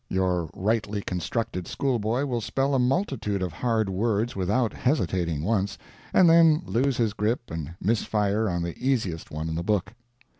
[0.09, 5.77] Your rightly constructed schoolboy will spell a multitude of hard words without hesitating once,
[6.11, 9.93] and then lose his grip and miss fire on the easiest one in the book.